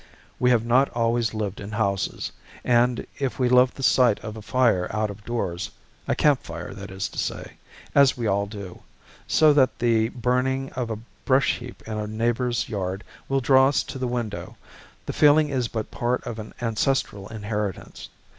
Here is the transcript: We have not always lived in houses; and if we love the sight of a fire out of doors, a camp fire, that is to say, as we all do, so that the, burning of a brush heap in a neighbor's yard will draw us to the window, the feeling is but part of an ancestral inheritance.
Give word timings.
We 0.39 0.49
have 0.49 0.65
not 0.65 0.89
always 0.95 1.31
lived 1.31 1.59
in 1.59 1.73
houses; 1.73 2.31
and 2.65 3.05
if 3.19 3.37
we 3.37 3.47
love 3.49 3.75
the 3.75 3.83
sight 3.83 4.19
of 4.21 4.35
a 4.35 4.41
fire 4.41 4.87
out 4.89 5.11
of 5.11 5.23
doors, 5.25 5.69
a 6.07 6.15
camp 6.15 6.41
fire, 6.41 6.73
that 6.73 6.89
is 6.89 7.07
to 7.09 7.19
say, 7.19 7.57
as 7.93 8.17
we 8.17 8.25
all 8.25 8.47
do, 8.47 8.81
so 9.27 9.53
that 9.53 9.77
the, 9.77 10.09
burning 10.09 10.71
of 10.71 10.89
a 10.89 10.97
brush 11.23 11.59
heap 11.59 11.83
in 11.85 11.99
a 11.99 12.07
neighbor's 12.07 12.67
yard 12.67 13.03
will 13.29 13.41
draw 13.41 13.67
us 13.67 13.83
to 13.83 13.99
the 13.99 14.07
window, 14.07 14.57
the 15.05 15.13
feeling 15.13 15.49
is 15.49 15.67
but 15.67 15.91
part 15.91 16.23
of 16.25 16.39
an 16.39 16.55
ancestral 16.61 17.27
inheritance. 17.27 18.09